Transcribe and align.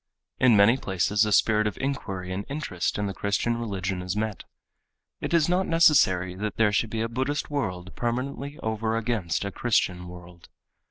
In 0.39 0.57
many 0.57 0.77
places 0.77 1.25
a 1.25 1.31
spirit 1.31 1.67
of 1.67 1.77
inquiry 1.77 2.33
and 2.33 2.43
interest 2.49 2.97
in 2.97 3.05
the 3.05 3.13
Christian 3.13 3.57
religion 3.59 4.01
is 4.01 4.15
met. 4.15 4.45
It 5.19 5.31
is 5.31 5.47
not 5.47 5.67
necessary 5.67 6.33
that 6.37 6.55
there 6.57 6.71
should 6.73 6.89
be 6.89 7.01
a 7.01 7.07
Buddhist 7.07 7.51
world 7.51 7.95
permanently 7.95 8.57
over 8.63 8.97
against 8.97 9.45
a 9.45 9.51
Christian 9.51 10.07
world. 10.07 10.49